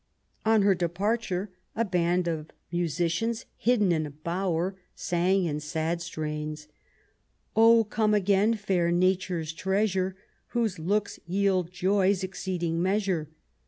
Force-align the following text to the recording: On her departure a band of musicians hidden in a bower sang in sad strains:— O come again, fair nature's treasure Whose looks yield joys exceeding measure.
On 0.47 0.63
her 0.63 0.73
departure 0.73 1.51
a 1.75 1.85
band 1.85 2.27
of 2.27 2.49
musicians 2.71 3.45
hidden 3.55 3.91
in 3.91 4.07
a 4.07 4.09
bower 4.09 4.75
sang 4.95 5.45
in 5.45 5.59
sad 5.59 6.01
strains:— 6.01 6.67
O 7.55 7.83
come 7.83 8.15
again, 8.15 8.55
fair 8.55 8.89
nature's 8.89 9.53
treasure 9.53 10.15
Whose 10.57 10.79
looks 10.79 11.19
yield 11.27 11.71
joys 11.71 12.23
exceeding 12.23 12.81
measure. 12.81 13.29